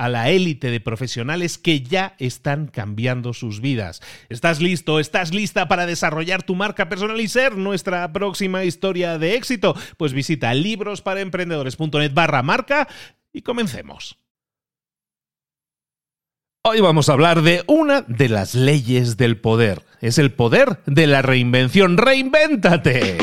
[0.00, 4.00] a la élite de profesionales que ya están cambiando sus vidas.
[4.30, 4.98] ¿Estás listo?
[4.98, 9.76] ¿Estás lista para desarrollar tu marca personal y ser nuestra próxima historia de éxito?
[9.98, 12.88] Pues visita librosparaemprendedores.net barra marca
[13.30, 14.16] y comencemos.
[16.62, 19.84] Hoy vamos a hablar de una de las leyes del poder.
[20.00, 21.98] Es el poder de la reinvención.
[21.98, 23.18] ¡Reinvéntate!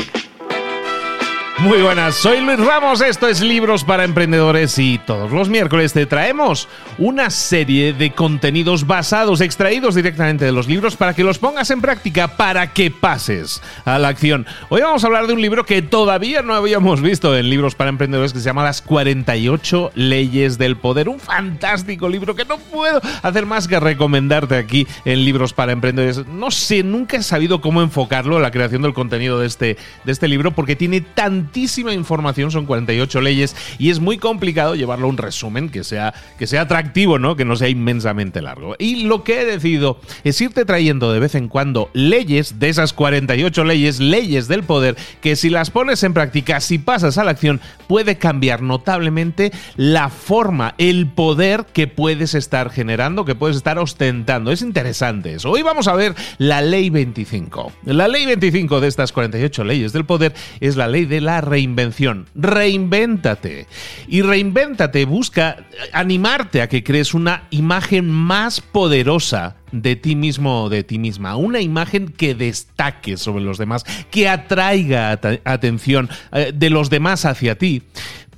[1.60, 6.06] Muy buenas, soy Luis Ramos, esto es Libros para Emprendedores y todos los miércoles te
[6.06, 11.72] traemos una serie de contenidos basados, extraídos directamente de los libros para que los pongas
[11.72, 14.46] en práctica, para que pases a la acción.
[14.68, 17.90] Hoy vamos a hablar de un libro que todavía no habíamos visto en Libros para
[17.90, 23.00] Emprendedores que se llama Las 48 Leyes del Poder, un fantástico libro que no puedo
[23.22, 26.24] hacer más que recomendarte aquí en Libros para Emprendedores.
[26.28, 30.28] No sé, nunca he sabido cómo enfocarlo, la creación del contenido de este, de este
[30.28, 31.00] libro, porque tiene
[31.48, 36.14] tan información, son 48 leyes y es muy complicado llevarlo a un resumen que sea,
[36.38, 37.36] que sea atractivo, ¿no?
[37.36, 38.74] Que no sea inmensamente largo.
[38.78, 42.92] Y lo que he decidido es irte trayendo de vez en cuando leyes de esas
[42.92, 47.32] 48 leyes, leyes del poder, que si las pones en práctica, si pasas a la
[47.32, 53.78] acción, puede cambiar notablemente la forma, el poder que puedes estar generando, que puedes estar
[53.78, 54.52] ostentando.
[54.52, 55.50] Es interesante eso.
[55.50, 57.72] Hoy vamos a ver la ley 25.
[57.84, 62.26] La ley 25 de estas 48 leyes del poder es la ley de la reinvención.
[62.34, 63.66] Reinvéntate.
[64.06, 70.68] Y reinvéntate busca animarte a que crees una imagen más poderosa de ti mismo o
[70.68, 76.70] de ti misma, una imagen que destaque sobre los demás, que atraiga atención eh, de
[76.70, 77.82] los demás hacia ti.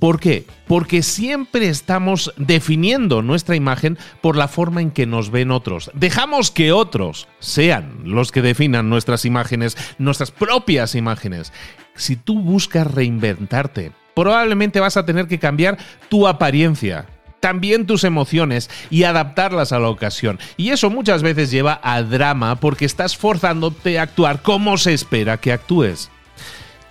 [0.01, 0.47] ¿Por qué?
[0.65, 5.91] Porque siempre estamos definiendo nuestra imagen por la forma en que nos ven otros.
[5.93, 11.53] Dejamos que otros sean los que definan nuestras imágenes, nuestras propias imágenes.
[11.93, 15.77] Si tú buscas reinventarte, probablemente vas a tener que cambiar
[16.09, 17.05] tu apariencia,
[17.39, 20.39] también tus emociones y adaptarlas a la ocasión.
[20.57, 25.37] Y eso muchas veces lleva a drama porque estás forzándote a actuar como se espera
[25.37, 26.09] que actúes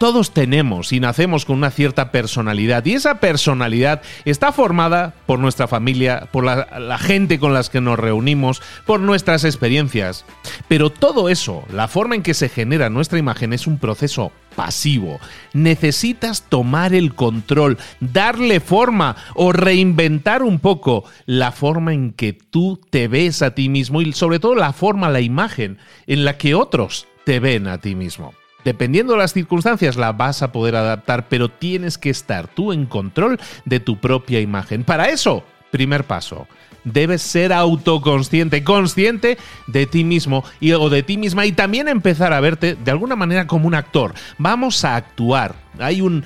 [0.01, 5.69] todos tenemos y nacemos con una cierta personalidad y esa personalidad está formada por nuestra
[5.69, 10.25] familia, por la, gente con las que nos reunimos, por nuestras experiencias.
[10.69, 15.21] Pero todo eso, la forma en que se genera nuestra imagen es un proceso pasivo.
[15.53, 22.81] Necesitas tomar el control, darle forma o reinventar un poco la forma en que tú
[22.89, 26.55] te ves a ti mismo y sobre todo la forma, la imagen en la que
[26.55, 28.33] otros te ven a ti mismo.
[28.65, 32.87] Dependiendo de las circunstancias la vas a poder adaptar, pero tienes que estar tú en
[32.87, 34.85] control de tu propia imagen.
[34.85, 36.47] Para eso, primer paso,
[36.85, 42.33] debes ser autoconsciente, consciente de ti mismo y, o de ti misma y también empezar
[42.33, 44.15] a verte de alguna manera como un actor.
[44.39, 45.55] Vamos a actuar.
[45.79, 46.25] Hay un,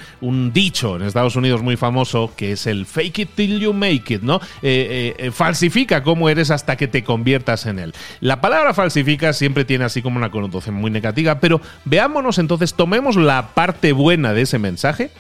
[0.52, 4.22] dicho en Estados Unidos muy famoso que es el fake it till you make it,
[4.22, 4.40] ¿no?
[4.62, 7.94] Eh, eh, falsifica cómo eres hasta que te conviertas en él.
[8.20, 13.16] La palabra falsifica siempre tiene así como una connotación muy negativa, pero veámonos entonces, tomemos
[13.16, 15.10] la parte buena de ese mensaje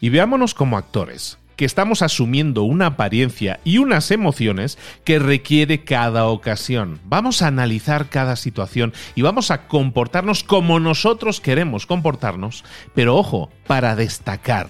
[0.00, 1.38] y veámonos como actores.
[1.56, 7.00] Que estamos asumiendo una apariencia y unas emociones que requiere cada ocasión.
[7.04, 12.64] Vamos a analizar cada situación y vamos a comportarnos como nosotros queremos comportarnos,
[12.94, 14.68] pero ojo, para destacar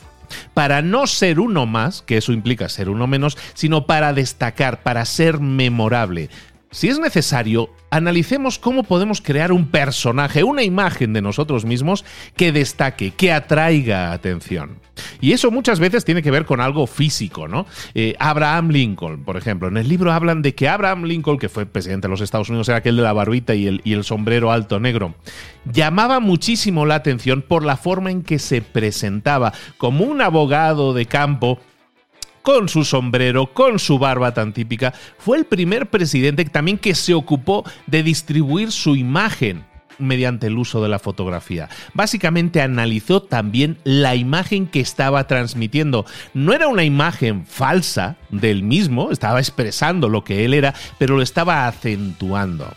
[0.55, 5.05] para no ser uno más, que eso implica ser uno menos, sino para destacar, para
[5.05, 6.31] ser memorable.
[6.73, 12.03] Si es necesario, analicemos cómo podemos crear un personaje, una imagen de nosotros mismos
[12.35, 14.79] que destaque, que atraiga atención.
[15.21, 17.67] Y eso muchas veces tiene que ver con algo físico, ¿no?
[17.95, 21.67] Eh, Abraham Lincoln, por ejemplo, en el libro hablan de que Abraham Lincoln, que fue
[21.67, 24.51] presidente de los Estados Unidos, era aquel de la barbita y el, y el sombrero
[24.51, 25.15] alto negro,
[25.71, 31.05] llamaba muchísimo la atención por la forma en que se presentaba como un abogado de
[31.05, 31.61] campo
[32.43, 37.15] con su sombrero, con su barba tan típica, fue el primer presidente también que se
[37.15, 39.65] ocupó de distribuir su imagen
[39.99, 41.69] mediante el uso de la fotografía.
[41.95, 46.05] Básicamente analizó también la imagen que estaba transmitiendo.
[46.35, 51.23] No era una imagen falsa del mismo, estaba expresando lo que él era, pero lo
[51.23, 52.75] estaba acentuando.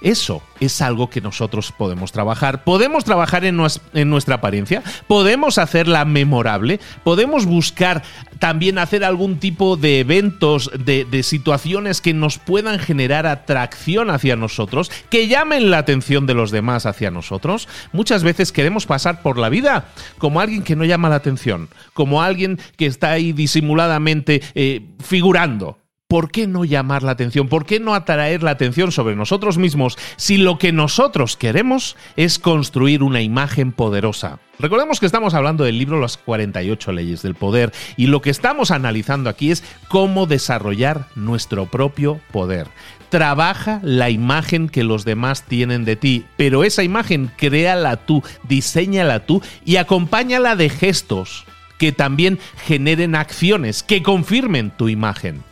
[0.00, 2.64] Eso es algo que nosotros podemos trabajar.
[2.64, 8.02] Podemos trabajar en, nuestra apariencia, podemos hacerla memorable, podemos buscar
[8.38, 14.90] también hacer algún tipo de eventos, de, situaciones que nos puedan generar atracción hacia nosotros,
[15.08, 17.68] que llamen la atención de los demás hacia nosotros.
[17.92, 19.88] Muchas veces queremos pasar por la vida
[20.18, 25.78] como alguien que no llama la atención, como alguien que está ahí disimuladamente eh, figurando.
[26.08, 27.48] ¿Por qué no llamar la atención?
[27.48, 32.38] ¿Por qué no atraer la atención sobre nosotros mismos si lo que nosotros queremos es
[32.38, 34.38] construir una imagen poderosa?
[34.58, 38.70] Recordemos que estamos hablando del libro Las 48 leyes del poder y lo que estamos
[38.70, 42.68] analizando aquí es cómo desarrollar nuestro propio poder.
[43.08, 49.26] Trabaja la imagen que los demás tienen de ti, pero esa imagen créala tú, diseñala
[49.26, 51.44] tú y acompáñala de gestos
[51.78, 55.42] que también generen acciones que confirmen tu imagen.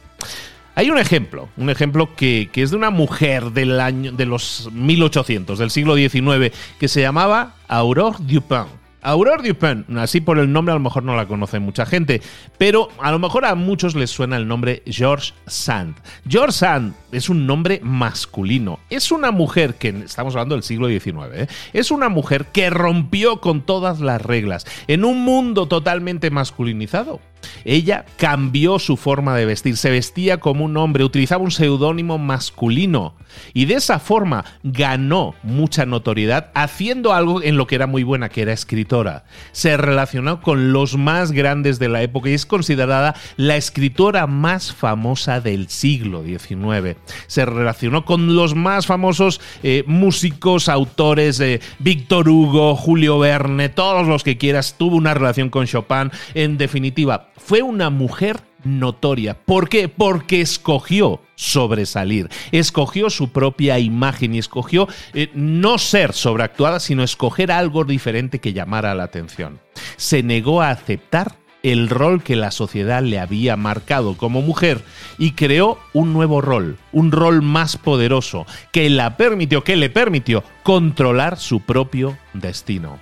[0.76, 5.58] Hay un ejemplo, un ejemplo que, es de una mujer del año, de los 1800,
[5.58, 8.64] del siglo XIX, que se llamaba Aurore Dupin.
[9.00, 12.22] Aurore Dupin, así por el nombre a lo mejor no la conoce mucha gente,
[12.58, 15.94] pero a lo mejor a muchos les suena el nombre George Sand.
[16.28, 18.80] George Sand es un nombre masculino.
[18.90, 21.46] Es una mujer que, estamos hablando del siglo XIX, ¿eh?
[21.72, 27.20] es una mujer que rompió con todas las reglas en un mundo totalmente masculinizado.
[27.64, 33.14] Ella cambió su forma de vestir, se vestía como un hombre, utilizaba un seudónimo masculino
[33.52, 38.29] y de esa forma ganó mucha notoriedad haciendo algo en lo que era muy buena,
[38.29, 39.25] que era escritora.
[39.52, 44.73] Se relacionó con los más grandes de la época y es considerada la escritora más
[44.73, 46.96] famosa del siglo XIX.
[47.26, 54.06] Se relacionó con los más famosos eh, músicos, autores, de Víctor Hugo, Julio Verne, todos
[54.06, 54.76] los que quieras.
[54.79, 56.11] Tuvo una relación con Chopin.
[56.35, 59.34] En definitiva, fue una mujer notoria.
[59.34, 59.88] ¿Por qué?
[59.88, 67.52] Porque escogió sobresalir, escogió su propia imagen y escogió eh, no ser sobreactuada, sino escoger
[67.52, 69.60] algo diferente que llamara la atención.
[69.96, 74.82] Se negó a aceptar el rol que la sociedad le había marcado como mujer
[75.19, 80.44] y creó un nuevo rol, un rol más poderoso que la permitió, que le permitió
[80.62, 82.98] controlar su propio destino.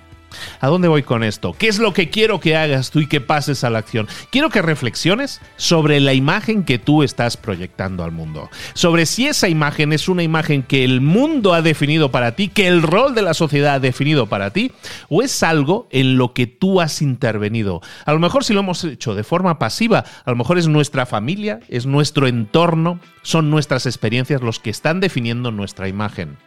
[0.59, 1.53] ¿A dónde voy con esto?
[1.53, 4.07] ¿Qué es lo que quiero que hagas tú y que pases a la acción?
[4.31, 8.49] Quiero que reflexiones sobre la imagen que tú estás proyectando al mundo.
[8.73, 12.67] Sobre si esa imagen es una imagen que el mundo ha definido para ti, que
[12.67, 14.71] el rol de la sociedad ha definido para ti,
[15.09, 17.81] o es algo en lo que tú has intervenido.
[18.05, 21.05] A lo mejor si lo hemos hecho de forma pasiva, a lo mejor es nuestra
[21.05, 26.37] familia, es nuestro entorno, son nuestras experiencias los que están definiendo nuestra imagen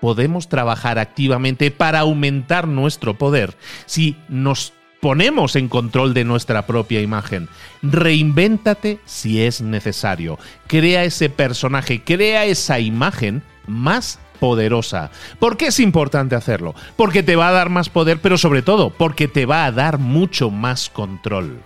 [0.00, 7.00] podemos trabajar activamente para aumentar nuestro poder si nos ponemos en control de nuestra propia
[7.00, 7.48] imagen.
[7.82, 10.38] Reinvéntate si es necesario.
[10.66, 15.10] Crea ese personaje, crea esa imagen más poderosa.
[15.38, 16.74] ¿Por qué es importante hacerlo?
[16.96, 19.98] Porque te va a dar más poder, pero sobre todo porque te va a dar
[19.98, 21.60] mucho más control.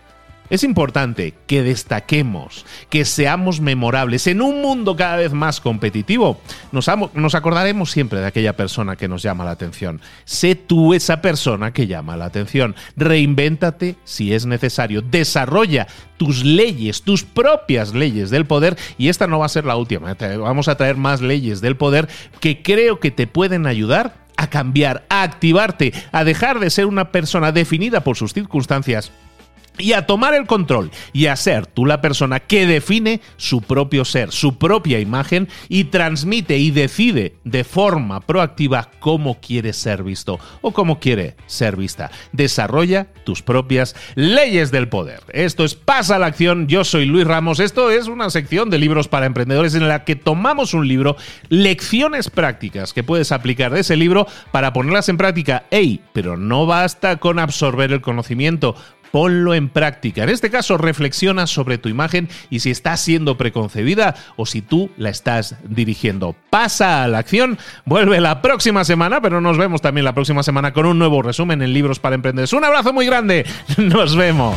[0.51, 4.27] Es importante que destaquemos, que seamos memorables.
[4.27, 6.39] En un mundo cada vez más competitivo,
[6.71, 6.89] nos,
[7.35, 10.03] acordaremos siempre de aquella persona que nos llama la atención.
[10.27, 12.75] Sé tú esa persona que llama la atención.
[12.95, 15.01] Reinvéntate si es necesario.
[15.01, 15.87] Desarrolla
[16.19, 18.77] tus leyes, tus propias leyes del poder.
[18.99, 20.15] Y esta no va a ser la última.
[20.39, 22.07] Vamos a traer más leyes del poder
[22.41, 27.13] que creo que te pueden ayudar a cambiar, a activarte, a dejar de ser una
[27.13, 29.11] persona definida por sus circunstancias
[29.79, 34.05] y a tomar el control y a ser tú la persona que define su propio
[34.05, 40.39] ser, su propia imagen y transmite y decide de forma proactiva cómo quiere ser visto
[40.61, 42.11] o cómo quiere ser vista.
[42.33, 45.21] Desarrolla tus propias leyes del poder.
[45.33, 46.67] Esto es Pasa a la acción.
[46.67, 47.61] Yo soy Luis Ramos.
[47.61, 51.17] Esto es una sección de libros para emprendedores en la que tomamos un libro,
[51.49, 55.65] lecciones prácticas que puedes aplicar de ese libro para ponerlas en práctica.
[55.71, 56.01] ¡Ey!
[56.13, 58.77] Pero no basta con absorber el conocimiento
[59.15, 60.25] ponlo en práctica.
[60.25, 64.91] En este caso, reflexiona sobre tu imagen y si está siendo preconcebida o si tú
[64.97, 66.35] la estás dirigiendo.
[66.51, 70.73] Pasa a la acción, vuelve la próxima semana, pero nos vemos también la próxima semana
[70.73, 72.55] con un nuevo resumen en Libros para Emprendedores.
[72.55, 74.57] Un abrazo muy grande, nos vemos.